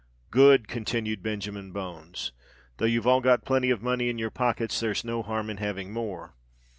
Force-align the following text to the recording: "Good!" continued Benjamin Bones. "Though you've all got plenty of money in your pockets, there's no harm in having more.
"Good!" 0.31 0.67
continued 0.67 1.21
Benjamin 1.21 1.71
Bones. 1.71 2.31
"Though 2.77 2.87
you've 2.87 3.05
all 3.05 3.21
got 3.21 3.45
plenty 3.45 3.69
of 3.69 3.83
money 3.83 4.09
in 4.09 4.17
your 4.17 4.31
pockets, 4.31 4.79
there's 4.79 5.05
no 5.05 5.21
harm 5.21 5.47
in 5.47 5.57
having 5.57 5.93
more. 5.93 6.33